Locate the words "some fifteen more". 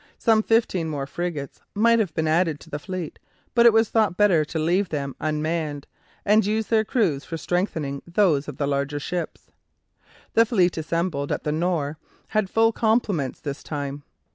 0.17-1.05